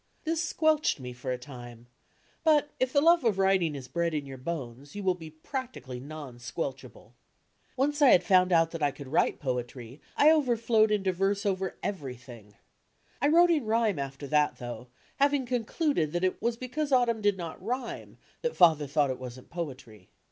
This 0.23 0.43
squelched 0.43 0.99
me 0.99 1.13
for 1.13 1.31
a 1.31 1.37
time; 1.37 1.85
but 2.43 2.71
if 2.79 2.91
the 2.91 3.01
love 3.01 3.23
of 3.23 3.37
writing 3.37 3.75
is 3.75 3.87
bred 3.87 4.15
in 4.15 4.25
your 4.25 4.39
bones, 4.39 4.95
you 4.95 5.03
will 5.03 5.13
be 5.13 5.29
practically 5.29 5.99
non 5.99 6.39
squelchable. 6.39 7.11
Once 7.77 8.01
I 8.01 8.09
had 8.09 8.23
found 8.23 8.51
out 8.51 8.71
that 8.71 8.81
I 8.81 8.89
could 8.89 9.07
write 9.07 9.39
poetry 9.39 10.01
I 10.17 10.31
overflowed 10.31 10.89
into 10.89 11.11
verse 11.13 11.45
over 11.45 11.77
every'"' 11.83 12.13
.,..„«Google 12.15 12.25
thing. 12.25 12.55
I 13.21 13.27
wrote 13.27 13.51
in 13.51 13.63
rhyme 13.67 13.99
after 13.99 14.25
that, 14.25 14.57
though, 14.57 14.87
having 15.17 15.45
con 15.45 15.65
cluded 15.65 16.13
that 16.13 16.23
it 16.23 16.41
was 16.41 16.57
because 16.57 16.91
"Autumn" 16.91 17.21
did 17.21 17.37
not 17.37 17.63
rhyme 17.63 18.17
chat 18.41 18.55
Father 18.55 18.87
thought 18.87 19.11
it 19.11 19.19
wasn't 19.19 19.51
poetry. 19.51 20.09